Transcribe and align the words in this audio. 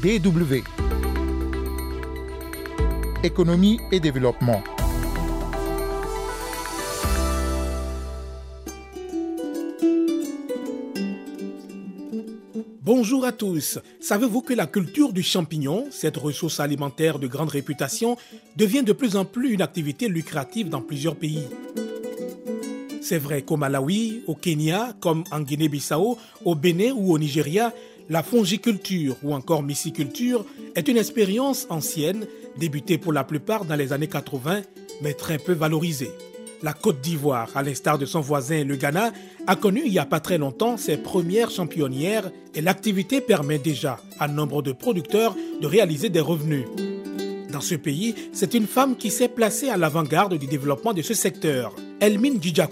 DW. 0.00 0.62
Économie 3.24 3.80
et 3.90 3.98
développement. 3.98 4.62
Bonjour 12.80 13.24
à 13.24 13.32
tous. 13.32 13.80
Savez-vous 14.00 14.42
que 14.42 14.54
la 14.54 14.68
culture 14.68 15.12
du 15.12 15.24
champignon, 15.24 15.86
cette 15.90 16.16
ressource 16.16 16.60
alimentaire 16.60 17.18
de 17.18 17.26
grande 17.26 17.48
réputation, 17.48 18.16
devient 18.54 18.84
de 18.84 18.92
plus 18.92 19.16
en 19.16 19.24
plus 19.24 19.52
une 19.52 19.62
activité 19.62 20.06
lucrative 20.06 20.68
dans 20.68 20.80
plusieurs 20.80 21.16
pays? 21.16 21.48
C'est 23.02 23.18
vrai 23.18 23.42
qu'au 23.42 23.56
Malawi, 23.56 24.22
au 24.26 24.34
Kenya, 24.34 24.94
comme 25.00 25.24
en 25.32 25.40
Guinée-Bissau, 25.40 26.18
au 26.44 26.54
Bénin 26.54 26.92
ou 26.94 27.12
au 27.12 27.18
Nigeria, 27.18 27.72
la 28.08 28.22
fongiculture 28.22 29.16
ou 29.22 29.34
encore 29.34 29.62
myciculture 29.62 30.44
est 30.74 30.88
une 30.88 30.96
expérience 30.96 31.66
ancienne, 31.70 32.26
débutée 32.56 32.98
pour 32.98 33.12
la 33.12 33.24
plupart 33.24 33.64
dans 33.64 33.76
les 33.76 33.92
années 33.92 34.08
80, 34.08 34.62
mais 35.02 35.14
très 35.14 35.38
peu 35.38 35.52
valorisée. 35.52 36.10
La 36.62 36.72
Côte 36.72 37.00
d'Ivoire, 37.00 37.50
à 37.54 37.62
l'instar 37.62 37.98
de 37.98 38.06
son 38.06 38.20
voisin 38.20 38.64
le 38.64 38.76
Ghana, 38.76 39.12
a 39.46 39.56
connu 39.56 39.82
il 39.84 39.92
n'y 39.92 39.98
a 39.98 40.06
pas 40.06 40.18
très 40.18 40.38
longtemps 40.38 40.76
ses 40.76 40.96
premières 40.96 41.50
championnières 41.50 42.30
et 42.54 42.60
l'activité 42.60 43.20
permet 43.20 43.58
déjà 43.58 44.00
à 44.18 44.26
nombre 44.26 44.62
de 44.62 44.72
producteurs 44.72 45.36
de 45.60 45.66
réaliser 45.66 46.08
des 46.08 46.20
revenus. 46.20 46.64
Dans 47.52 47.60
ce 47.60 47.76
pays, 47.76 48.14
c'est 48.32 48.54
une 48.54 48.66
femme 48.66 48.96
qui 48.96 49.10
s'est 49.10 49.28
placée 49.28 49.68
à 49.68 49.76
l'avant-garde 49.76 50.36
du 50.36 50.46
développement 50.46 50.92
de 50.92 51.02
ce 51.02 51.14
secteur. 51.14 51.74
Elmine 52.00 52.42
Djidja 52.42 52.68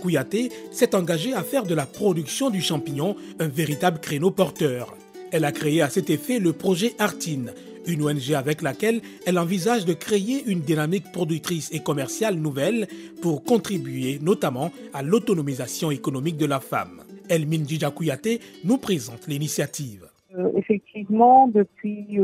s'est 0.73 0.95
engagée 0.95 1.33
à 1.33 1.43
faire 1.43 1.65
de 1.65 1.75
la 1.75 1.87
production 1.87 2.51
du 2.51 2.61
champignon 2.61 3.17
un 3.39 3.49
véritable 3.49 4.01
créneau 4.01 4.31
porteur. 4.31 4.95
Elle 5.37 5.45
a 5.45 5.53
créé 5.53 5.83
à 5.83 5.91
cet 5.91 6.09
effet 6.09 6.39
le 6.39 6.55
projet 6.55 6.93
Artine, 6.99 7.53
une 7.87 8.03
ONG 8.03 8.33
avec 8.35 8.63
laquelle 8.63 9.03
elle 9.27 9.39
envisage 9.39 9.85
de 9.85 9.93
créer 9.93 10.43
une 10.47 10.61
dynamique 10.61 11.13
productrice 11.13 11.71
et 11.75 11.81
commerciale 11.81 12.37
nouvelle 12.37 12.87
pour 13.21 13.45
contribuer 13.45 14.19
notamment 14.23 14.71
à 14.95 15.03
l'autonomisation 15.03 15.91
économique 15.91 16.39
de 16.39 16.47
la 16.47 16.59
femme. 16.59 17.03
Elmine 17.29 17.69
Djidjakouyaté 17.69 18.41
nous 18.65 18.79
présente 18.79 19.27
l'initiative. 19.29 20.07
Euh, 20.39 20.53
effectivement, 20.57 21.49
depuis 21.49 22.19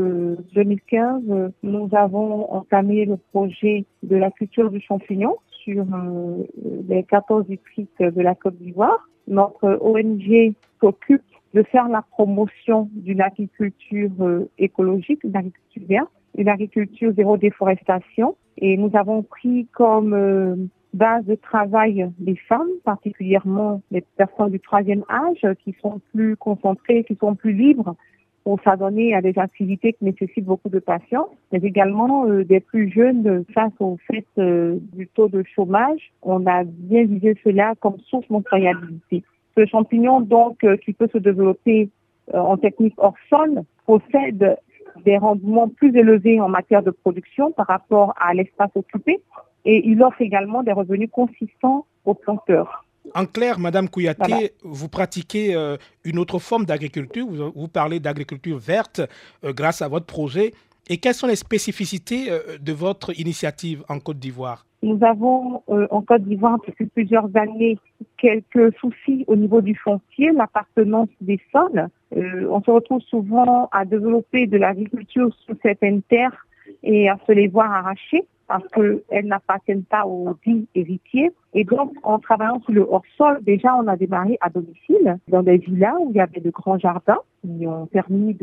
2015, 0.55 1.21
euh, 1.29 1.49
nous 1.61 1.89
avons 1.91 2.51
entamé 2.51 3.05
le 3.05 3.17
projet 3.31 3.85
de 4.01 4.15
la 4.15 4.31
culture 4.31 4.71
du 4.71 4.81
champignon 4.81 5.37
sur 5.63 5.83
euh, 5.83 6.43
les 6.89 7.03
14 7.03 7.45
districts 7.45 8.01
de 8.01 8.21
la 8.21 8.33
Côte 8.33 8.57
d'Ivoire. 8.57 9.07
Notre 9.27 9.77
ONG 9.81 10.55
s'occupe 10.81 11.21
de 11.53 11.63
faire 11.63 11.87
la 11.87 12.01
promotion 12.01 12.89
d'une 12.93 13.21
agriculture 13.21 14.11
euh, 14.21 14.49
écologique, 14.57 15.23
une 15.23 15.35
agriculture 15.35 15.83
verte, 15.87 16.11
une 16.37 16.49
agriculture 16.49 17.13
zéro 17.15 17.37
déforestation. 17.37 18.35
Et 18.57 18.77
nous 18.77 18.91
avons 18.93 19.23
pris 19.23 19.67
comme 19.71 20.13
euh, 20.13 20.55
base 20.93 21.25
de 21.25 21.35
travail 21.35 22.09
les 22.19 22.35
femmes, 22.35 22.69
particulièrement 22.83 23.81
les 23.91 24.01
personnes 24.01 24.49
du 24.49 24.59
troisième 24.59 25.03
âge, 25.09 25.55
qui 25.63 25.75
sont 25.81 26.01
plus 26.13 26.35
concentrées, 26.37 27.03
qui 27.03 27.15
sont 27.15 27.35
plus 27.35 27.53
libres 27.53 27.95
pour 28.43 28.59
s'adonner 28.63 29.15
à 29.15 29.21
des 29.21 29.37
activités 29.37 29.93
qui 29.93 30.03
nécessitent 30.03 30.45
beaucoup 30.45 30.69
de 30.69 30.79
patience, 30.79 31.29
mais 31.51 31.59
également 31.59 32.27
euh, 32.27 32.43
des 32.43 32.59
plus 32.59 32.91
jeunes 32.91 33.45
face 33.53 33.71
au 33.79 33.97
fait 34.07 34.25
du 34.35 35.07
taux 35.07 35.29
de 35.29 35.43
chômage. 35.55 36.11
On 36.23 36.45
a 36.47 36.63
bien 36.65 37.05
visé 37.05 37.35
cela 37.43 37.73
comme 37.79 37.99
source 38.09 38.27
d'employabilité. 38.27 39.23
Ce 39.57 39.65
champignon, 39.65 40.21
donc, 40.21 40.63
euh, 40.63 40.77
qui 40.77 40.93
peut 40.93 41.09
se 41.11 41.17
développer 41.17 41.89
euh, 42.33 42.37
en 42.37 42.57
technique 42.57 42.95
hors 42.97 43.15
sol, 43.29 43.63
possède 43.85 44.57
des 45.05 45.17
rendements 45.17 45.67
plus 45.67 45.95
élevés 45.95 46.39
en 46.39 46.49
matière 46.49 46.83
de 46.83 46.91
production 46.91 47.51
par 47.51 47.67
rapport 47.67 48.13
à 48.19 48.33
l'espace 48.33 48.69
occupé 48.75 49.21
et 49.65 49.87
il 49.87 50.01
offre 50.03 50.21
également 50.21 50.63
des 50.63 50.71
revenus 50.71 51.09
consistants 51.11 51.85
aux 52.05 52.13
planteurs. 52.13 52.85
En 53.15 53.25
clair, 53.25 53.59
Madame 53.59 53.89
Kouyaté, 53.89 54.53
vous 54.63 54.87
pratiquez 54.87 55.55
euh, 55.55 55.77
une 56.03 56.19
autre 56.19 56.39
forme 56.39 56.65
d'agriculture, 56.65 57.25
vous, 57.27 57.67
parlez 57.67 57.99
d'agriculture 57.99 58.57
verte 58.57 59.01
grâce 59.43 59.81
à 59.81 59.87
votre 59.87 60.05
projet. 60.05 60.53
Et 60.89 60.97
quelles 60.97 61.13
sont 61.13 61.27
les 61.27 61.35
spécificités 61.35 62.29
de 62.59 62.73
votre 62.73 63.17
initiative 63.17 63.83
en 63.87 63.99
Côte 63.99 64.19
d'Ivoire? 64.19 64.65
Nous 64.83 64.99
avons 65.01 65.63
euh, 65.69 65.87
en 65.91 66.01
Côte 66.01 66.23
d'Ivoire 66.23 66.59
depuis 66.67 66.85
plusieurs 66.87 67.29
années 67.35 67.79
quelques 68.17 68.75
soucis 68.75 69.23
au 69.27 69.35
niveau 69.37 69.61
du 69.61 69.75
foncier, 69.75 70.31
l'appartenance 70.33 71.07
des 71.21 71.39
sols. 71.53 71.87
Euh, 72.15 72.47
on 72.49 72.61
se 72.61 72.69
retrouve 72.69 73.01
souvent 73.01 73.69
à 73.71 73.85
développer 73.85 74.45
de 74.45 74.57
l'agriculture 74.57 75.33
sur 75.45 75.55
certaines 75.63 76.01
terres 76.03 76.45
et 76.83 77.09
à 77.09 77.17
se 77.25 77.31
les 77.31 77.47
voir 77.47 77.71
arracher 77.71 78.25
parce 78.47 78.67
qu'elles 78.67 79.25
n'appartiennent 79.25 79.85
pas 79.85 80.05
aux 80.05 80.35
dits 80.45 80.67
héritiers. 80.75 81.31
Et 81.53 81.63
donc, 81.63 81.93
en 82.03 82.19
travaillant 82.19 82.59
sur 82.61 82.73
le 82.73 82.81
hors-sol, 82.81 83.39
déjà, 83.41 83.73
on 83.75 83.87
a 83.87 83.95
démarré 83.95 84.37
à 84.41 84.49
domicile 84.49 85.17
dans 85.29 85.43
des 85.43 85.57
villas 85.57 85.95
où 86.01 86.09
il 86.09 86.17
y 86.17 86.19
avait 86.19 86.41
de 86.41 86.49
grands 86.49 86.77
jardins 86.77 87.19
qui 87.41 87.65
ont 87.65 87.85
permis 87.85 88.37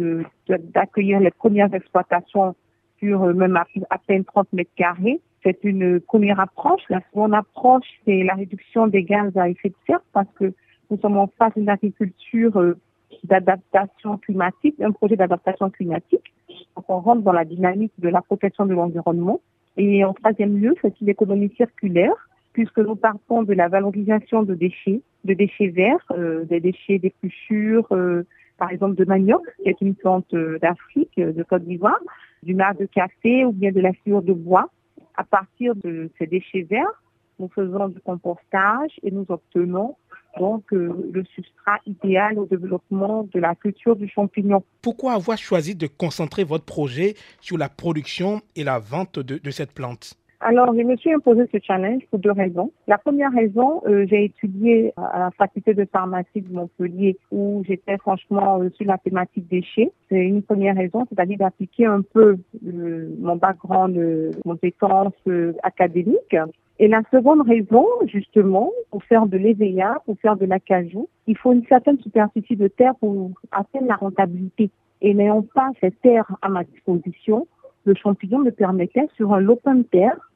d'accueillir 0.49 1.21
les 1.21 1.31
premières 1.31 1.73
exploitations 1.75 2.55
sur 2.99 3.25
euh, 3.25 3.35
même 3.35 3.57
à 3.57 3.99
peine 3.99 4.25
30 4.25 4.53
mètres 4.55 4.71
carrés 4.75 5.21
c'est 5.43 5.65
une 5.65 6.01
première 6.01 6.41
approche. 6.41 6.83
La 6.89 7.01
seconde 7.11 7.35
approche, 7.35 7.87
c'est 8.05 8.23
la 8.23 8.35
réduction 8.35 8.87
des 8.87 9.05
gaz 9.05 9.37
à 9.37 9.49
effet 9.49 9.71
de 9.71 9.75
serre 9.87 10.03
parce 10.13 10.29
que 10.39 10.53
nous 10.91 10.99
sommes 10.99 11.17
en 11.17 11.29
phase 11.39 11.53
d'une 11.57 11.69
agriculture 11.69 12.59
euh, 12.59 12.77
d'adaptation 13.25 14.19
climatique, 14.19 14.81
un 14.81 14.93
projet 14.93 15.17
d'adaptation 15.17 15.71
climatique. 15.71 16.33
Donc 16.77 16.85
on 16.89 17.01
rentre 17.01 17.23
dans 17.23 17.33
la 17.33 17.45
dynamique 17.45 17.93
de 17.99 18.09
la 18.09 18.21
protection 18.21 18.67
de 18.67 18.75
l'environnement. 18.75 19.41
Et 19.77 20.05
en 20.05 20.13
troisième 20.13 20.59
lieu, 20.59 20.75
c'est 20.83 21.01
une 21.01 21.09
économie 21.09 21.53
circulaire 21.57 22.29
puisque 22.53 22.79
nous 22.79 22.97
partons 22.97 23.45
de 23.45 23.55
la 23.55 23.69
valorisation 23.69 24.43
de 24.43 24.55
déchets, 24.55 25.01
de 25.25 25.35
déchets 25.35 25.69
verts, 25.69 26.05
euh, 26.11 26.45
des 26.45 26.59
déchets 26.59 26.99
d'épluchures, 26.99 27.87
euh, 27.93 28.27
par 28.59 28.73
exemple 28.73 28.97
de 28.97 29.05
manioc, 29.05 29.43
qui 29.63 29.69
est 29.69 29.81
une 29.81 29.95
plante 29.95 30.35
d'Afrique, 30.61 31.17
de 31.17 31.43
Côte 31.45 31.65
d'Ivoire, 31.65 32.01
du 32.43 32.55
marc 32.55 32.79
de 32.79 32.87
café 32.87 33.45
ou 33.45 33.53
bien 33.53 33.71
de 33.71 33.81
la 33.81 33.93
fluor 33.93 34.23
de 34.23 34.33
bois 34.33 34.69
à 35.21 35.25
partir 35.25 35.75
de 35.77 36.11
ces 36.19 36.27
déchets 36.27 36.63
verts, 36.63 37.03
nous 37.39 37.51
faisons 37.55 37.89
du 37.89 38.01
compostage 38.01 38.93
et 39.03 39.11
nous 39.11 39.27
obtenons 39.29 39.97
donc 40.39 40.73
euh, 40.73 41.11
le 41.13 41.25
substrat 41.35 41.79
idéal 41.85 42.39
au 42.39 42.47
développement 42.47 43.29
de 43.35 43.39
la 43.39 43.55
culture 43.55 43.97
du 43.97 44.09
champignon. 44.09 44.63
Pourquoi 44.81 45.13
avoir 45.13 45.37
choisi 45.37 45.75
de 45.75 45.87
concentrer 45.87 46.45
votre 46.45 46.65
projet 46.65 47.17
sur 47.41 47.59
la 47.59 47.69
production 47.69 48.41
et 48.57 48.65
la 48.65 48.79
vente 48.79 49.19
de 49.19 49.51
cette 49.51 49.73
plante? 49.73 50.20
Alors, 50.43 50.75
je 50.75 50.83
me 50.83 50.97
suis 50.97 51.13
imposé 51.13 51.43
ce 51.53 51.59
challenge 51.63 52.03
pour 52.11 52.19
deux 52.19 52.33
raisons. 52.33 52.73
La 52.89 52.97
première 52.97 53.31
raison, 53.31 53.83
euh, 53.87 54.07
j'ai 54.09 54.25
étudié 54.25 54.95
à 54.97 55.19
la 55.19 55.31
faculté 55.33 55.75
de 55.75 55.85
pharmacie 55.85 56.41
de 56.41 56.51
Montpellier 56.51 57.19
où 57.31 57.63
j'étais 57.69 57.99
franchement 57.99 58.59
euh, 58.59 58.71
sur 58.71 58.87
la 58.87 58.97
thématique 58.97 59.47
déchets. 59.49 59.93
C'est 60.09 60.25
une 60.25 60.43
première 60.43 60.77
raison, 60.77 61.05
c'est-à-dire 61.11 61.37
d'appliquer 61.37 61.85
un 61.85 62.01
peu 62.01 62.39
euh, 62.67 63.15
mon 63.21 63.37
background, 63.37 63.99
euh, 63.99 64.31
compétences 64.43 65.13
académiques. 65.63 66.37
Et 66.79 66.89
la 66.89 67.03
seconde 67.13 67.47
raison, 67.47 67.87
justement, 68.07 68.71
pour 68.91 69.05
faire 69.05 69.27
de 69.27 69.37
l'EVA, 69.37 70.01
pour 70.07 70.19
faire 70.21 70.37
de 70.37 70.47
l'acajou, 70.47 71.07
il 71.27 71.37
faut 71.37 71.53
une 71.53 71.67
certaine 71.67 71.99
superficie 71.99 72.57
de 72.57 72.69
terre 72.69 72.95
pour 72.95 73.31
atteindre 73.53 73.89
la 73.89 73.97
rentabilité. 73.97 74.71
Et 75.03 75.13
n'ayant 75.13 75.43
pas 75.43 75.69
cette 75.83 76.01
terre 76.01 76.25
à 76.41 76.49
ma 76.49 76.65
disposition, 76.65 77.47
le 77.85 77.95
champignon 77.95 78.39
me 78.39 78.51
permettait 78.51 79.09
sur 79.17 79.35
un 79.35 79.47
open 79.47 79.85
terre 79.85 80.30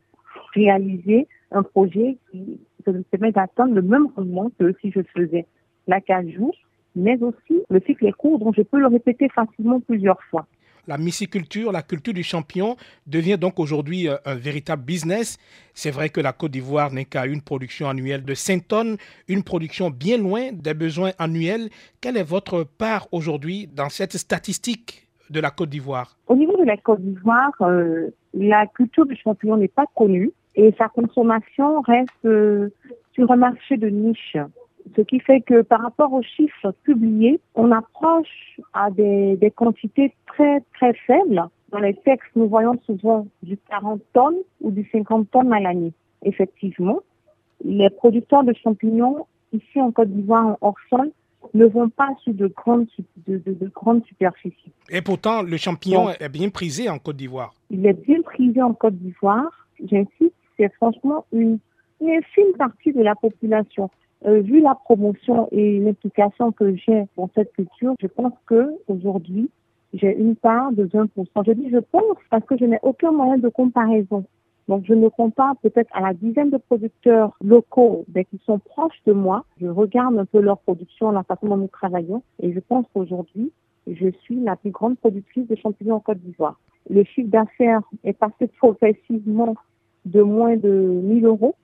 réaliser 0.54 1.28
un 1.50 1.62
projet 1.62 2.16
qui 2.30 2.58
me 2.86 3.02
permet 3.02 3.32
d'atteindre 3.32 3.74
le 3.74 3.82
même 3.82 4.08
rendement 4.16 4.50
que 4.58 4.74
si 4.80 4.90
je 4.90 5.00
faisais 5.14 5.46
l'acajou, 5.86 6.52
mais 6.96 7.20
aussi 7.22 7.62
le 7.68 7.80
cycle 7.86 8.06
est 8.06 8.12
court, 8.12 8.38
donc 8.38 8.54
je 8.56 8.62
peux 8.62 8.78
le 8.78 8.86
répéter 8.86 9.28
facilement 9.28 9.80
plusieurs 9.80 10.22
fois. 10.30 10.46
La 10.86 10.98
myciculture, 10.98 11.72
la 11.72 11.80
culture 11.80 12.12
du 12.12 12.22
champignon 12.22 12.76
devient 13.06 13.38
donc 13.38 13.58
aujourd'hui 13.58 14.06
euh, 14.06 14.16
un 14.26 14.34
véritable 14.34 14.84
business. 14.84 15.38
C'est 15.72 15.90
vrai 15.90 16.10
que 16.10 16.20
la 16.20 16.34
Côte 16.34 16.50
d'Ivoire 16.50 16.92
n'est 16.92 17.06
qu'à 17.06 17.24
une 17.24 17.40
production 17.40 17.88
annuelle 17.88 18.22
de 18.22 18.34
5 18.34 18.68
tonnes, 18.68 18.96
une 19.26 19.42
production 19.42 19.88
bien 19.88 20.18
loin 20.18 20.52
des 20.52 20.74
besoins 20.74 21.12
annuels. 21.18 21.70
Quelle 22.02 22.18
est 22.18 22.22
votre 22.22 22.64
part 22.64 23.08
aujourd'hui 23.12 23.66
dans 23.66 23.88
cette 23.88 24.18
statistique 24.18 25.08
de 25.30 25.40
la 25.40 25.50
Côte 25.50 25.70
d'Ivoire? 25.70 26.18
Au 26.26 26.36
niveau 26.36 26.54
de 26.58 26.64
la 26.64 26.76
Côte 26.76 27.00
d'Ivoire, 27.00 27.52
euh, 27.62 28.10
la 28.34 28.66
culture 28.66 29.06
du 29.06 29.16
champignon 29.16 29.56
n'est 29.56 29.68
pas 29.68 29.86
connue 29.94 30.32
et 30.56 30.72
sa 30.78 30.88
consommation 30.88 31.80
reste 31.80 32.10
euh, 32.24 32.70
sur 33.12 33.30
un 33.30 33.36
marché 33.36 33.76
de 33.76 33.88
niche. 33.88 34.36
Ce 34.96 35.00
qui 35.00 35.20
fait 35.20 35.40
que 35.40 35.62
par 35.62 35.80
rapport 35.80 36.12
aux 36.12 36.22
chiffres 36.22 36.72
publiés, 36.82 37.40
on 37.54 37.72
approche 37.72 38.60
à 38.72 38.90
des, 38.90 39.36
des 39.36 39.50
quantités 39.50 40.14
très 40.26 40.60
très 40.74 40.92
faibles. 41.06 41.42
Dans 41.70 41.78
les 41.78 41.94
textes, 41.94 42.30
nous 42.36 42.48
voyons 42.48 42.78
souvent 42.86 43.26
du 43.42 43.56
40 43.68 44.00
tonnes 44.12 44.36
ou 44.60 44.70
du 44.70 44.88
50 44.92 45.30
tonnes 45.30 45.52
à 45.52 45.60
l'année. 45.60 45.92
Effectivement, 46.22 47.00
les 47.64 47.90
producteurs 47.90 48.44
de 48.44 48.52
champignons 48.62 49.26
ici 49.52 49.80
en 49.80 49.90
Côte 49.90 50.10
d'Ivoire 50.10 50.46
en 50.46 50.58
hors 50.60 50.76
sol 50.90 51.10
ne 51.52 51.66
vont 51.66 51.88
pas 51.88 52.08
sur 52.22 52.34
de 52.34 52.46
grandes, 52.46 52.86
de, 53.26 53.40
de, 53.44 53.68
grandes 53.68 54.04
superficies. 54.06 54.72
Et 54.90 55.02
pourtant, 55.02 55.42
le 55.42 55.56
champignon 55.56 56.10
est 56.10 56.28
bien 56.28 56.48
prisé 56.48 56.88
en 56.88 56.98
Côte 56.98 57.16
d'Ivoire. 57.16 57.54
Il 57.70 57.86
est 57.86 57.92
bien 57.92 58.22
prisé 58.22 58.62
en 58.62 58.72
Côte 58.72 58.94
d'Ivoire. 58.94 59.66
J'insiste, 59.84 60.32
c'est 60.56 60.72
franchement 60.74 61.24
une, 61.32 61.58
une 62.00 62.10
infime 62.10 62.52
partie 62.58 62.92
de 62.92 63.02
la 63.02 63.14
population. 63.14 63.90
Euh, 64.26 64.40
vu 64.40 64.60
la 64.60 64.74
promotion 64.74 65.48
et 65.52 65.78
l'implication 65.80 66.50
que 66.50 66.74
j'ai 66.76 67.04
dans 67.16 67.28
cette 67.34 67.52
culture, 67.52 67.94
je 68.00 68.06
pense 68.06 68.32
que 68.46 68.72
aujourd'hui, 68.88 69.50
j'ai 69.92 70.16
une 70.16 70.34
part 70.34 70.72
de 70.72 70.86
20%. 70.86 71.08
Je 71.46 71.52
dis 71.52 71.70
je 71.70 71.78
pense 71.78 72.16
parce 72.30 72.44
que 72.44 72.56
je 72.56 72.64
n'ai 72.64 72.78
aucun 72.82 73.12
moyen 73.12 73.36
de 73.36 73.48
comparaison. 73.48 74.24
Donc, 74.66 74.84
je 74.86 74.94
me 74.94 75.10
compare 75.10 75.56
peut-être 75.58 75.90
à 75.92 76.00
la 76.00 76.14
dizaine 76.14 76.48
de 76.48 76.56
producteurs 76.56 77.36
locaux 77.44 78.06
mais 78.14 78.24
qui 78.24 78.40
sont 78.46 78.58
proches 78.58 78.98
de 79.04 79.12
moi. 79.12 79.44
Je 79.60 79.66
regarde 79.66 80.18
un 80.18 80.24
peu 80.24 80.40
leur 80.40 80.58
production, 80.58 81.10
la 81.10 81.22
façon 81.22 81.48
dont 81.48 81.58
nous 81.58 81.68
travaillons. 81.68 82.22
Et 82.40 82.52
je 82.52 82.60
pense 82.60 82.86
qu'aujourd'hui, 82.94 83.52
je 83.86 84.08
suis 84.22 84.40
la 84.40 84.56
plus 84.56 84.70
grande 84.70 84.98
productrice 84.98 85.46
de 85.46 85.56
champignons 85.56 85.96
en 85.96 86.00
Côte 86.00 86.18
d'Ivoire. 86.20 86.58
Le 86.88 87.04
chiffre 87.04 87.28
d'affaires 87.28 87.82
est 88.04 88.14
passé 88.14 88.46
progressivement 88.58 89.54
de 90.04 90.22
moins 90.22 90.56
de 90.56 90.70
1000 90.70 91.24
euros 91.26 91.54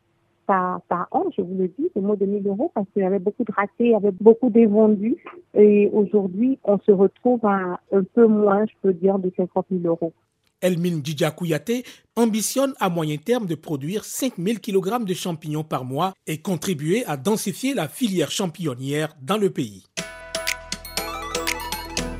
par, 0.47 0.81
par 0.83 1.07
an, 1.13 1.25
je 1.37 1.43
vous 1.43 1.55
le 1.57 1.69
dis, 1.69 1.91
de 1.95 2.01
moins 2.01 2.17
de 2.17 2.27
1000 2.27 2.47
euros, 2.49 2.73
parce 2.75 2.87
qu'il 2.93 3.03
y 3.03 3.05
avait 3.05 3.19
beaucoup 3.19 3.45
de 3.45 3.53
ratés, 3.53 3.73
il 3.85 3.91
y 3.91 3.95
avait 3.95 4.11
beaucoup 4.11 4.51
d'évendus. 4.51 5.17
Et 5.55 5.89
aujourd'hui, 5.93 6.59
on 6.65 6.79
se 6.81 6.91
retrouve 6.91 7.45
à 7.45 7.81
un 7.93 8.03
peu 8.03 8.27
moins, 8.27 8.67
je 8.67 8.73
peux 8.83 8.93
dire, 8.93 9.19
de 9.19 9.33
50 9.37 9.67
000 9.71 9.83
euros. 9.85 10.13
Elmine 10.61 11.01
Djidja 11.05 11.35
ambitionne 12.17 12.75
à 12.81 12.91
moyen 12.91 13.17
terme 13.17 13.47
de 13.47 13.55
produire 13.55 14.05
5000 14.05 14.61
kg 14.61 15.05
de 15.05 15.15
champignons 15.15 15.65
par 15.65 15.85
mois 15.85 16.13
et 16.27 16.39
contribuer 16.39 17.05
à 17.07 17.17
densifier 17.17 17.73
la 17.73 17.89
filière 17.89 18.31
champignonnière 18.31 19.17
dans 19.23 19.39
le 19.39 19.51
pays. 19.51 19.85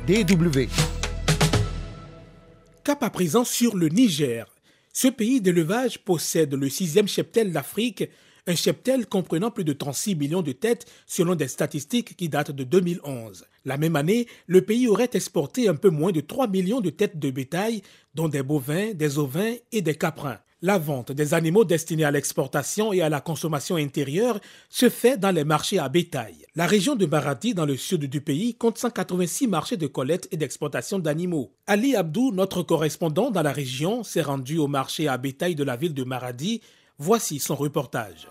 DW. 0.07 0.67
Cap 2.83 3.03
à 3.03 3.09
présent 3.11 3.43
sur 3.43 3.77
le 3.77 3.89
Niger. 3.89 4.50
Ce 4.93 5.07
pays 5.07 5.39
d'élevage 5.39 5.99
possède 5.99 6.53
le 6.53 6.69
sixième 6.69 7.07
cheptel 7.07 7.51
d'Afrique 7.51 8.09
un 8.47 8.55
cheptel 8.55 9.05
comprenant 9.05 9.51
plus 9.51 9.63
de 9.63 9.73
36 9.73 10.15
millions 10.15 10.41
de 10.41 10.51
têtes 10.51 10.85
selon 11.05 11.35
des 11.35 11.47
statistiques 11.47 12.15
qui 12.17 12.27
datent 12.27 12.51
de 12.51 12.63
2011. 12.63 13.45
La 13.65 13.77
même 13.77 13.95
année, 13.95 14.27
le 14.47 14.61
pays 14.61 14.87
aurait 14.87 15.11
exporté 15.13 15.67
un 15.67 15.75
peu 15.75 15.89
moins 15.89 16.11
de 16.11 16.21
3 16.21 16.47
millions 16.47 16.81
de 16.81 16.89
têtes 16.89 17.19
de 17.19 17.29
bétail, 17.29 17.83
dont 18.15 18.27
des 18.27 18.41
bovins, 18.41 18.93
des 18.93 19.19
ovins 19.19 19.53
et 19.71 19.81
des 19.81 19.95
caprins. 19.95 20.39
La 20.63 20.77
vente 20.77 21.11
des 21.11 21.33
animaux 21.33 21.65
destinés 21.65 22.03
à 22.03 22.11
l'exportation 22.11 22.93
et 22.93 23.01
à 23.01 23.09
la 23.09 23.19
consommation 23.19 23.77
intérieure 23.77 24.39
se 24.69 24.89
fait 24.89 25.17
dans 25.17 25.31
les 25.31 25.43
marchés 25.43 25.79
à 25.79 25.89
bétail. 25.89 26.35
La 26.55 26.67
région 26.67 26.95
de 26.95 27.07
Maradi, 27.07 27.55
dans 27.55 27.65
le 27.65 27.75
sud 27.75 28.05
du 28.05 28.21
pays, 28.21 28.53
compte 28.53 28.77
186 28.77 29.47
marchés 29.47 29.77
de 29.77 29.87
collecte 29.87 30.27
et 30.29 30.37
d'exportation 30.37 30.99
d'animaux. 30.99 31.51
Ali 31.65 31.95
Abdou, 31.95 32.31
notre 32.31 32.61
correspondant 32.61 33.31
dans 33.31 33.41
la 33.41 33.51
région, 33.51 34.03
s'est 34.03 34.21
rendu 34.21 34.59
au 34.59 34.67
marché 34.67 35.07
à 35.07 35.17
bétail 35.17 35.55
de 35.55 35.63
la 35.63 35.75
ville 35.75 35.95
de 35.95 36.03
Maradi 36.03 36.61
Voici 36.99 37.39
son 37.39 37.55
reportage. 37.55 38.27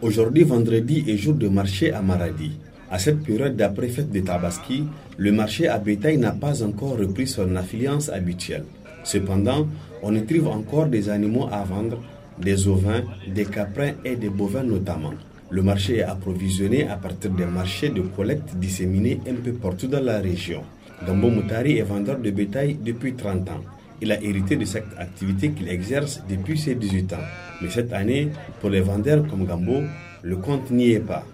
Aujourd'hui, 0.00 0.44
vendredi 0.44 1.04
est 1.08 1.16
jour 1.16 1.34
de 1.34 1.48
marché 1.48 1.92
à 1.92 2.02
Maradi. 2.02 2.52
À 2.88 3.00
cette 3.00 3.24
période 3.24 3.56
d'après-fête 3.56 4.12
de 4.12 4.20
Tabaski, 4.20 4.84
le 5.16 5.32
marché 5.32 5.66
à 5.66 5.78
bétail 5.78 6.18
n'a 6.18 6.30
pas 6.30 6.62
encore 6.62 6.96
repris 6.96 7.26
son 7.26 7.56
affluence 7.56 8.10
habituelle. 8.10 8.66
Cependant, 9.02 9.66
on 10.04 10.14
y 10.14 10.24
trouve 10.24 10.48
encore 10.48 10.86
des 10.86 11.08
animaux 11.08 11.48
à 11.50 11.64
vendre, 11.64 11.98
des 12.38 12.68
ovins, 12.68 13.02
des 13.26 13.46
caprins 13.46 13.92
et 14.04 14.16
des 14.16 14.28
bovins 14.28 14.62
notamment. 14.62 15.14
Le 15.50 15.62
marché 15.62 15.98
est 15.98 16.02
approvisionné 16.02 16.86
à 16.86 16.96
partir 16.96 17.30
des 17.30 17.46
marchés 17.46 17.88
de 17.88 18.02
collecte 18.02 18.54
disséminés 18.56 19.20
un 19.26 19.34
peu 19.34 19.52
partout 19.52 19.86
dans 19.86 20.02
la 20.02 20.18
région. 20.18 20.62
Gambo 21.06 21.30
Moutari 21.30 21.78
est 21.78 21.82
vendeur 21.82 22.18
de 22.18 22.30
bétail 22.30 22.76
depuis 22.84 23.14
30 23.14 23.48
ans. 23.50 23.64
Il 24.02 24.12
a 24.12 24.22
hérité 24.22 24.56
de 24.56 24.64
cette 24.64 24.86
activité 24.98 25.50
qu'il 25.50 25.68
exerce 25.68 26.22
depuis 26.28 26.58
ses 26.58 26.74
18 26.74 27.12
ans. 27.14 27.24
Mais 27.62 27.70
cette 27.70 27.92
année, 27.92 28.28
pour 28.60 28.70
les 28.70 28.80
vendeurs 28.80 29.26
comme 29.26 29.46
Gambo, 29.46 29.82
le 30.22 30.36
compte 30.36 30.70
n'y 30.70 30.90
est 30.90 31.00
pas. 31.00 31.24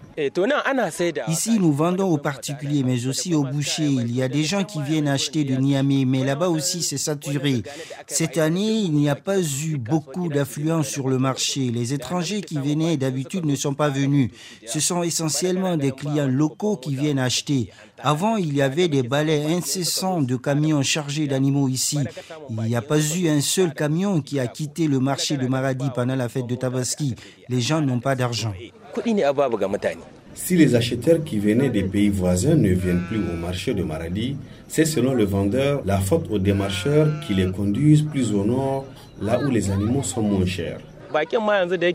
Ici, 1.28 1.58
nous 1.58 1.72
vendons 1.72 2.08
aux 2.10 2.18
particuliers, 2.18 2.82
mais 2.84 3.06
aussi 3.06 3.34
aux 3.34 3.44
bouchers. 3.44 3.84
Il 3.86 4.14
y 4.14 4.22
a 4.22 4.28
des 4.28 4.44
gens 4.44 4.64
qui 4.64 4.82
viennent 4.82 5.08
acheter 5.08 5.44
de 5.44 5.54
Niamey, 5.56 6.04
mais 6.04 6.24
là-bas 6.24 6.48
aussi, 6.48 6.82
c'est 6.82 6.98
saturé. 6.98 7.62
Cette 8.06 8.38
année, 8.38 8.80
il 8.80 8.92
n'y 8.92 9.08
a 9.08 9.14
pas 9.14 9.40
eu 9.40 9.76
beaucoup 9.76 10.28
d'affluence 10.28 10.88
sur 10.88 11.08
le 11.08 11.18
marché. 11.18 11.70
Les 11.70 11.94
étrangers 11.94 12.40
qui 12.42 12.58
venaient 12.58 12.96
d'habitude 12.96 13.46
ne 13.46 13.54
sont 13.54 13.74
pas 13.74 13.88
venus. 13.88 14.30
Ce 14.66 14.80
sont 14.80 15.02
essentiellement 15.02 15.76
des 15.76 15.92
clients 15.92 16.28
locaux 16.28 16.76
qui 16.76 16.96
viennent 16.96 17.18
acheter. 17.18 17.70
Avant, 18.02 18.36
il 18.36 18.54
y 18.54 18.62
avait 18.62 18.88
des 18.88 19.02
balais 19.02 19.44
incessants 19.46 20.22
de 20.22 20.36
camions 20.36 20.82
chargés 20.82 21.26
d'animaux 21.26 21.68
ici. 21.68 21.98
Il 22.50 22.56
n'y 22.56 22.76
a 22.76 22.82
pas 22.82 22.98
eu 22.98 23.28
un 23.28 23.40
seul 23.40 23.74
camion 23.74 24.20
qui 24.22 24.40
a 24.40 24.46
quitté 24.46 24.86
le 24.86 25.00
marché 25.00 25.36
de 25.36 25.46
Maradi 25.46 25.90
pendant 25.94 26.16
la 26.16 26.28
fête 26.28 26.46
de 26.46 26.56
Tabaski. 26.56 27.14
Les 27.48 27.60
gens 27.60 27.80
n'ont 27.80 28.00
pas 28.00 28.14
d'argent. 28.14 28.54
Si 30.34 30.56
les 30.56 30.74
acheteurs 30.74 31.22
qui 31.24 31.38
venaient 31.38 31.70
des 31.70 31.82
pays 31.82 32.08
voisins 32.08 32.54
ne 32.54 32.70
viennent 32.70 33.02
plus 33.08 33.18
au 33.18 33.36
marché 33.36 33.74
de 33.74 33.82
Maradi, 33.82 34.36
c'est 34.68 34.84
selon 34.84 35.14
le 35.14 35.24
vendeur 35.24 35.82
la 35.84 35.98
faute 35.98 36.30
aux 36.30 36.38
démarcheurs 36.38 37.08
qui 37.26 37.34
les 37.34 37.50
conduisent 37.50 38.02
plus 38.02 38.32
au 38.32 38.44
nord, 38.44 38.86
là 39.20 39.40
où 39.44 39.50
les 39.50 39.70
animaux 39.70 40.02
sont 40.02 40.22
moins 40.22 40.46
chers. 40.46 40.80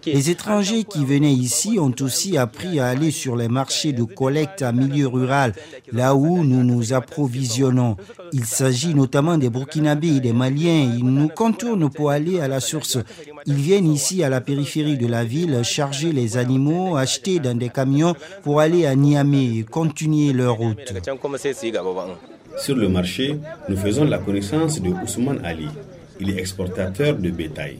Les 0.08 0.30
étrangers 0.30 0.84
qui 0.84 1.06
venaient 1.06 1.34
ici 1.34 1.78
ont 1.80 1.94
aussi 2.02 2.38
appris 2.38 2.80
à 2.80 2.88
aller 2.88 3.12
sur 3.12 3.36
les 3.36 3.48
marchés 3.48 3.94
de 3.94 4.04
collecte 4.04 4.62
à 4.62 4.72
milieu 4.72 5.08
rural, 5.08 5.54
là 5.92 6.16
où 6.16 6.44
nous 6.44 6.64
nous 6.64 6.94
approvisionnons. 6.94 7.96
Il 8.34 8.46
s'agit 8.46 8.94
notamment 8.94 9.38
des 9.38 9.50
Burkinabés 9.50 10.18
et 10.18 10.20
des 10.20 10.34
Maliens. 10.34 10.94
Ils 10.98 11.06
nous 11.06 11.30
contournent 11.30 11.90
pour 11.90 12.12
aller 12.12 12.40
à 12.40 12.48
la 12.48 12.60
source. 12.60 12.98
Ils 13.46 13.56
viennent 13.56 13.92
ici 13.92 14.24
à 14.24 14.30
la 14.30 14.42
périphérie 14.42 14.98
de 14.98 15.08
la 15.08 15.24
ville 15.24 15.64
charger 15.64 16.12
les 16.12 16.38
animaux, 16.38 16.96
acheter 16.98 17.40
dans 17.40 17.58
des 17.58 17.70
camions 17.70 18.16
pour 18.44 18.60
aller 18.60 18.86
à 18.86 18.96
Niamey 18.96 19.60
et 19.60 19.64
continuer 19.64 20.34
leur 20.34 20.56
route. 20.56 20.94
Sur 22.58 22.76
le 22.76 22.88
marché, 22.90 23.38
nous 23.70 23.78
faisons 23.78 24.06
la 24.06 24.18
connaissance 24.18 24.82
de 24.82 24.90
Ousmane 24.90 25.42
Ali. 25.44 25.68
Il 26.20 26.30
est 26.30 26.40
exportateur 26.40 27.16
de 27.16 27.30
bétail. 27.30 27.78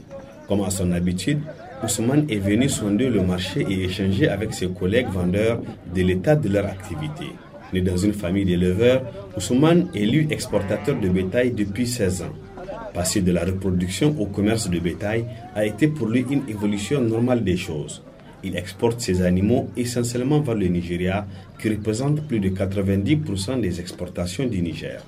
Comme 0.48 0.62
à 0.62 0.70
son 0.70 0.92
habitude, 0.92 1.40
Ousmane 1.84 2.26
est 2.30 2.38
venu 2.40 2.70
sonder 2.70 3.10
le 3.10 3.22
marché 3.22 3.66
et 3.70 3.84
échanger 3.84 4.28
avec 4.30 4.54
ses 4.54 4.68
collègues 4.68 5.10
vendeurs 5.12 5.62
de 5.94 6.02
l'état 6.02 6.36
de 6.36 6.50
leur 6.50 6.66
activité. 6.66 7.26
Né 7.74 7.82
dans 7.82 7.98
une 7.98 8.14
famille 8.14 8.46
d'éleveurs, 8.46 9.04
Ousmane 9.36 9.88
est 9.94 10.06
lui 10.06 10.28
exportateur 10.30 11.00
de 11.00 11.10
bétail 11.10 11.52
depuis 11.52 11.88
16 11.88 12.22
ans. 12.24 12.34
Passer 12.94 13.22
de 13.22 13.32
la 13.32 13.44
reproduction 13.44 14.16
au 14.20 14.26
commerce 14.28 14.70
de 14.70 14.80
bétail 14.80 15.26
a 15.54 15.66
été 15.66 15.88
pour 15.88 16.08
lui 16.08 16.26
une 16.30 16.44
évolution 16.48 17.02
normale 17.02 17.44
des 17.44 17.58
choses. 17.58 18.04
Il 18.44 18.56
exporte 18.56 19.02
ses 19.02 19.22
animaux 19.24 19.70
essentiellement 19.76 20.40
vers 20.40 20.56
le 20.56 20.68
Nigeria, 20.68 21.26
qui 21.60 21.70
représente 21.70 22.22
plus 22.28 22.40
de 22.40 22.50
90% 22.50 23.60
des 23.60 23.80
exportations 23.80 24.46
du 24.46 24.62
Niger. 24.62 25.02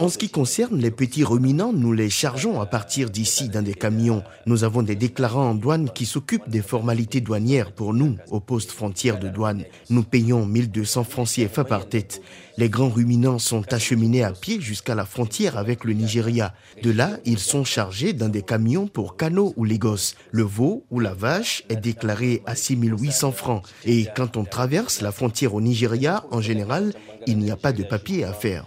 En 0.00 0.08
ce 0.08 0.18
qui 0.18 0.28
concerne 0.28 0.78
les 0.78 0.90
petits 0.90 1.24
ruminants, 1.24 1.72
nous 1.72 1.92
les 1.92 2.10
chargeons 2.10 2.60
à 2.60 2.66
partir 2.66 3.08
d'ici 3.08 3.48
dans 3.48 3.62
des 3.62 3.74
camions. 3.74 4.22
Nous 4.44 4.64
avons 4.64 4.82
des 4.82 4.96
déclarants 4.96 5.50
en 5.50 5.54
douane 5.54 5.88
qui 5.90 6.04
s'occupent 6.04 6.48
des 6.48 6.60
formalités 6.60 7.22
douanières 7.22 7.72
pour 7.72 7.94
nous 7.94 8.16
au 8.30 8.40
poste 8.40 8.70
frontière 8.70 9.18
de 9.18 9.28
douane. 9.28 9.64
Nous 9.88 10.02
payons 10.02 10.44
1200 10.44 11.04
francs 11.04 11.28
CFA 11.28 11.64
par 11.64 11.88
tête. 11.88 12.20
Les 12.60 12.68
grands 12.68 12.90
ruminants 12.90 13.38
sont 13.38 13.72
acheminés 13.72 14.22
à 14.22 14.32
pied 14.32 14.60
jusqu'à 14.60 14.94
la 14.94 15.06
frontière 15.06 15.56
avec 15.56 15.82
le 15.82 15.94
Nigeria. 15.94 16.52
De 16.82 16.90
là, 16.90 17.12
ils 17.24 17.38
sont 17.38 17.64
chargés 17.64 18.12
dans 18.12 18.28
des 18.28 18.42
camions 18.42 18.86
pour 18.86 19.16
Kano 19.16 19.54
ou 19.56 19.64
Lagos. 19.64 20.12
Le 20.30 20.42
veau 20.42 20.84
ou 20.90 21.00
la 21.00 21.14
vache 21.14 21.64
est 21.70 21.80
déclaré 21.80 22.42
à 22.44 22.54
6800 22.54 23.32
francs. 23.32 23.62
Et 23.86 24.08
quand 24.14 24.36
on 24.36 24.44
traverse 24.44 25.00
la 25.00 25.10
frontière 25.10 25.54
au 25.54 25.62
Nigeria, 25.62 26.22
en 26.32 26.42
général, 26.42 26.92
il 27.26 27.38
n'y 27.38 27.50
a 27.50 27.56
pas 27.56 27.72
de 27.72 27.82
papier 27.82 28.24
à 28.24 28.34
faire. 28.34 28.66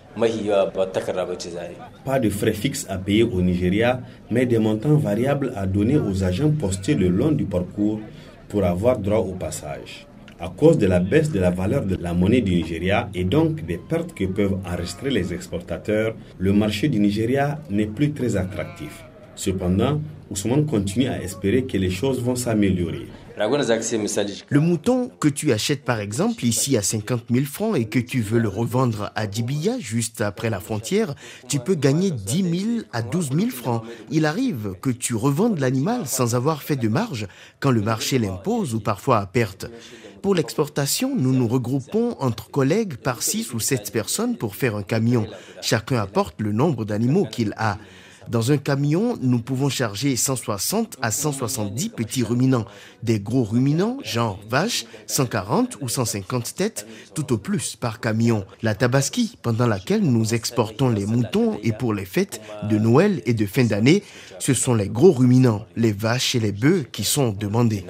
Pas 2.03 2.19
de 2.19 2.29
frais 2.31 2.53
fixes 2.53 2.87
à 2.89 2.97
payer 2.97 3.21
au 3.21 3.43
Nigeria, 3.43 4.01
mais 4.31 4.47
des 4.47 4.57
montants 4.57 4.95
variables 4.95 5.53
à 5.55 5.67
donner 5.67 5.99
aux 5.99 6.23
agents 6.23 6.49
postés 6.49 6.95
le 6.95 7.09
long 7.09 7.31
du 7.31 7.45
parcours 7.45 7.99
pour 8.49 8.63
avoir 8.63 8.97
droit 8.97 9.19
au 9.19 9.33
passage 9.33 10.07
à 10.43 10.49
cause 10.49 10.77
de 10.77 10.87
la 10.87 10.99
baisse 10.99 11.31
de 11.31 11.39
la 11.39 11.51
valeur 11.51 11.85
de 11.85 11.95
la 11.95 12.13
monnaie 12.13 12.41
du 12.41 12.53
Nigeria 12.53 13.09
et 13.13 13.23
donc 13.23 13.65
des 13.65 13.77
pertes 13.77 14.13
que 14.13 14.25
peuvent 14.25 14.57
enregistrer 14.65 15.09
les 15.09 15.33
exportateurs, 15.33 16.15
le 16.37 16.51
marché 16.51 16.89
du 16.89 16.99
Nigeria 16.99 17.61
n'est 17.69 17.85
plus 17.85 18.11
très 18.11 18.35
attractif. 18.35 19.05
Cependant, 19.35 20.01
Ousmane 20.29 20.65
continue 20.65 21.07
à 21.07 21.21
espérer 21.23 21.63
que 21.63 21.77
les 21.77 21.89
choses 21.89 22.21
vont 22.21 22.35
s'améliorer. 22.35 23.07
Le 23.35 24.59
mouton 24.59 25.09
que 25.19 25.27
tu 25.27 25.51
achètes 25.53 25.83
par 25.83 25.99
exemple 25.99 26.45
ici 26.45 26.77
à 26.77 26.83
50 26.83 27.23
000 27.31 27.45
francs 27.45 27.75
et 27.75 27.85
que 27.85 27.97
tu 27.97 28.21
veux 28.21 28.37
le 28.37 28.47
revendre 28.47 29.11
à 29.15 29.25
Dibia 29.25 29.79
juste 29.79 30.21
après 30.21 30.51
la 30.51 30.59
frontière, 30.59 31.15
tu 31.47 31.59
peux 31.59 31.73
gagner 31.73 32.11
10 32.11 32.59
000 32.59 32.71
à 32.91 33.01
12 33.01 33.29
000 33.31 33.49
francs. 33.49 33.83
Il 34.11 34.27
arrive 34.27 34.75
que 34.81 34.91
tu 34.91 35.15
revendes 35.15 35.59
l'animal 35.59 36.05
sans 36.05 36.35
avoir 36.35 36.61
fait 36.61 36.75
de 36.75 36.87
marge 36.87 37.27
quand 37.59 37.71
le 37.71 37.81
marché 37.81 38.19
l'impose 38.19 38.75
ou 38.75 38.79
parfois 38.79 39.17
à 39.17 39.25
perte. 39.25 39.65
Pour 40.23 40.35
l'exportation, 40.35 41.17
nous 41.17 41.33
nous 41.33 41.49
regroupons 41.49 42.15
entre 42.21 42.49
collègues 42.49 42.95
par 42.95 43.21
six 43.21 43.53
ou 43.53 43.59
sept 43.59 43.91
personnes 43.91 44.37
pour 44.37 44.55
faire 44.55 44.77
un 44.77 44.81
camion. 44.81 45.27
Chacun 45.61 45.97
apporte 45.97 46.39
le 46.39 46.53
nombre 46.53 46.85
d'animaux 46.85 47.25
qu'il 47.25 47.53
a. 47.57 47.77
Dans 48.29 48.53
un 48.53 48.57
camion, 48.57 49.17
nous 49.21 49.39
pouvons 49.39 49.67
charger 49.67 50.15
160 50.15 50.95
à 51.01 51.11
170 51.11 51.89
petits 51.89 52.23
ruminants. 52.23 52.63
Des 53.03 53.19
gros 53.19 53.43
ruminants, 53.43 53.97
genre 54.01 54.39
vaches, 54.47 54.85
140 55.07 55.79
ou 55.81 55.89
150 55.89 56.55
têtes, 56.55 56.87
tout 57.13 57.33
au 57.33 57.37
plus 57.37 57.75
par 57.75 57.99
camion. 57.99 58.45
La 58.61 58.75
Tabaski, 58.75 59.37
pendant 59.41 59.67
laquelle 59.67 60.03
nous 60.03 60.33
exportons 60.33 60.87
les 60.87 61.05
moutons 61.05 61.59
et 61.63 61.73
pour 61.73 61.93
les 61.93 62.05
fêtes 62.05 62.39
de 62.69 62.77
Noël 62.77 63.21
et 63.25 63.33
de 63.33 63.45
fin 63.45 63.65
d'année, 63.65 64.03
ce 64.39 64.53
sont 64.53 64.73
les 64.73 64.87
gros 64.87 65.11
ruminants, 65.11 65.65
les 65.75 65.91
vaches 65.91 66.33
et 66.35 66.39
les 66.39 66.53
bœufs 66.53 66.85
qui 66.93 67.03
sont 67.03 67.33
demandés. 67.33 67.85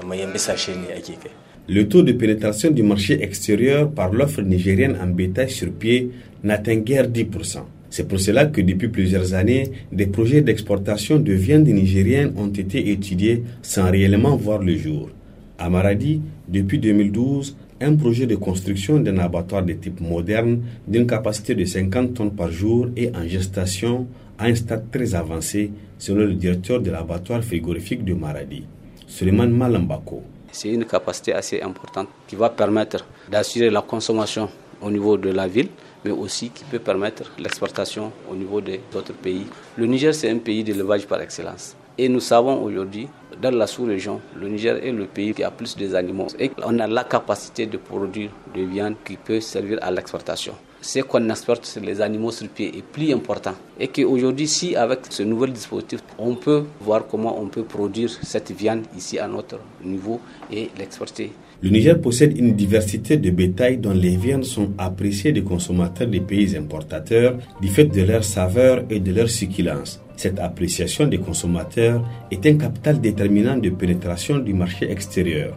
Le 1.70 1.88
taux 1.88 2.02
de 2.04 2.12
pénétration 2.12 2.72
du 2.72 2.84
marché 2.84 3.24
extérieur 3.24 3.90
par 3.90 4.12
l'offre 4.12 4.42
nigérienne 4.42 4.98
en 5.02 5.08
bétail 5.08 5.50
sur 5.50 5.72
pied 5.72 6.12
n'atteint 6.44 6.76
guère 6.76 7.08
10%. 7.08 7.60
C'est 7.90 8.06
pour 8.06 8.20
cela 8.20 8.48
que 8.48 8.60
depuis 8.60 8.90
plusieurs 8.90 9.34
années, 9.34 9.72
des 9.90 10.08
projets 10.08 10.42
d'exportation 10.42 11.20
de 11.20 11.32
viande 11.32 11.68
nigérienne 11.68 12.34
ont 12.36 12.50
été 12.50 12.92
étudiés 12.92 13.44
sans 13.62 13.90
réellement 13.90 14.36
voir 14.36 14.62
le 14.62 14.76
jour. 14.76 15.10
À 15.58 15.70
Maradi, 15.70 16.20
depuis 16.50 16.80
2012, 16.80 17.56
un 17.80 17.96
projet 17.96 18.26
de 18.26 18.36
construction 18.36 19.00
d'un 19.00 19.18
abattoir 19.20 19.64
de 19.64 19.72
type 19.72 20.02
moderne 20.02 20.64
d'une 20.86 21.08
capacité 21.08 21.56
de 21.56 21.64
50 21.64 22.14
tonnes 22.14 22.32
par 22.36 22.52
jour 22.52 22.90
est 22.98 23.16
en 23.16 23.26
gestation 23.26 24.08
à 24.38 24.48
un 24.48 24.56
stade 24.56 24.92
très 24.92 25.16
avancé, 25.16 25.72
selon 25.98 26.26
le 26.26 26.34
directeur 26.34 26.82
de 26.82 26.92
l'abattoir 26.92 27.42
frigorifique 27.42 28.04
de 28.04 28.14
Maradi, 28.14 28.64
Suleiman 29.08 29.48
Malambako. 29.48 30.24
C'est 30.54 30.70
une 30.70 30.86
capacité 30.86 31.34
assez 31.34 31.62
importante 31.62 32.08
qui 32.28 32.38
va 32.38 32.50
permettre 32.50 33.06
d'assurer 33.30 33.70
la 33.70 33.82
consommation 33.82 34.50
au 34.82 34.90
niveau 34.90 35.18
de 35.18 35.30
la 35.32 35.48
ville 35.48 35.70
mais 36.06 36.12
aussi 36.12 36.50
qui 36.50 36.64
peut 36.66 36.80
permettre 36.80 37.32
l'exportation 37.40 38.12
au 38.30 38.36
niveau 38.36 38.62
des 38.62 38.82
autres 38.96 39.14
pays. 39.14 39.46
Le 39.78 39.86
Niger, 39.86 40.14
c'est 40.14 40.30
un 40.30 40.38
pays 40.38 40.64
d'élevage 40.64 41.08
par 41.08 41.22
excellence. 41.22 41.76
Et 41.98 42.10
nous 42.10 42.20
savons 42.20 42.64
aujourd'hui, 42.64 43.08
dans 43.42 43.52
la 43.56 43.68
sous-région, 43.68 44.20
le 44.36 44.48
Niger 44.50 44.84
est 44.84 44.92
le 44.92 45.06
pays 45.06 45.34
qui 45.34 45.44
a 45.44 45.52
plus 45.52 45.76
d'animaux. 45.78 46.28
Et 46.40 46.52
on 46.64 46.80
a 46.80 46.88
la 46.88 47.04
capacité 47.04 47.66
de 47.68 47.78
produire 47.78 48.32
de 48.56 48.62
viande 48.64 48.96
qui 49.06 49.16
peut 49.16 49.40
servir 49.40 49.78
à 49.82 49.92
l'exportation. 49.92 50.54
Ce 50.86 51.00
qu'on 51.00 51.30
exporte 51.30 51.66
sur 51.66 51.82
les 51.82 52.02
animaux 52.02 52.32
sur 52.32 52.50
pied 52.50 52.68
est 52.78 52.84
plus 52.84 53.14
important. 53.14 53.54
Et 53.80 53.88
qu'aujourd'hui, 53.88 54.50
si 54.50 54.76
avec 54.76 55.00
ce 55.10 55.24
nouvel 55.24 55.54
dispositif, 55.54 56.02
on 56.20 56.36
peut 56.36 56.66
voir 56.82 57.08
comment 57.10 57.40
on 57.42 57.48
peut 57.48 57.64
produire 57.64 58.10
cette 58.22 58.52
viande 58.52 58.82
ici 58.98 59.18
à 59.18 59.26
notre 59.30 59.60
niveau 59.84 60.20
et 60.52 60.70
l'exporter 60.78 61.32
le 61.62 61.70
Niger 61.70 62.02
possède 62.02 62.38
une 62.38 62.56
diversité 62.58 63.16
de 63.16 63.30
bétail 63.30 63.78
dont 63.78 63.94
les 63.94 64.18
viandes 64.18 64.44
sont 64.44 64.72
appréciées 64.78 65.32
des 65.32 65.44
consommateurs 65.44 66.08
des 66.10 66.20
pays 66.20 66.58
importateurs 66.58 67.38
du 67.62 67.70
fait 67.70 67.86
de 67.86 68.02
leur 68.02 68.26
saveur 68.26 68.84
et 68.90 69.00
de 69.00 69.14
leur 69.14 69.30
succulence. 69.30 70.02
Cette 70.18 70.40
appréciation 70.40 71.08
des 71.08 71.20
consommateurs 71.20 72.04
est 72.32 72.46
un 72.48 72.56
capital 72.58 73.00
déterminant 73.00 73.56
de 73.56 73.70
pénétration 73.70 74.40
du 74.40 74.54
marché 74.54 74.92
extérieur. 74.92 75.56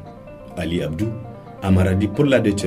Ali 0.56 0.80
Abdou, 0.80 1.08
Amaradi 1.62 2.06
pour 2.06 2.24
la 2.26 2.38
Deutsche 2.38 2.66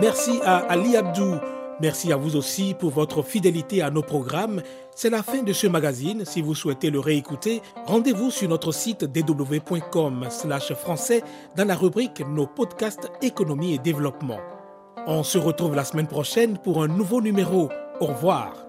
Merci 0.00 0.40
à 0.44 0.58
Ali 0.58 0.96
Abdou. 0.96 1.34
Merci 1.80 2.12
à 2.12 2.16
vous 2.16 2.36
aussi 2.36 2.74
pour 2.74 2.90
votre 2.90 3.22
fidélité 3.22 3.82
à 3.82 3.90
nos 3.90 4.02
programmes. 4.02 4.62
C'est 4.94 5.10
la 5.10 5.22
fin 5.22 5.42
de 5.42 5.52
ce 5.52 5.66
magazine. 5.66 6.24
Si 6.24 6.42
vous 6.42 6.54
souhaitez 6.54 6.90
le 6.90 7.00
réécouter, 7.00 7.62
rendez-vous 7.86 8.30
sur 8.30 8.48
notre 8.48 8.72
site 8.72 9.06
www.com 9.14 10.28
français 10.76 11.22
dans 11.56 11.66
la 11.66 11.76
rubrique 11.76 12.22
Nos 12.28 12.46
podcasts 12.46 13.10
économie 13.22 13.74
et 13.74 13.78
développement. 13.78 14.40
On 15.06 15.22
se 15.22 15.38
retrouve 15.38 15.74
la 15.74 15.84
semaine 15.84 16.08
prochaine 16.08 16.58
pour 16.58 16.82
un 16.82 16.88
nouveau 16.88 17.20
numéro. 17.20 17.68
Au 18.00 18.06
revoir. 18.06 18.67